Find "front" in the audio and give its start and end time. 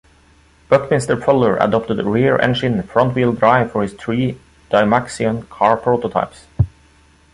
2.81-3.13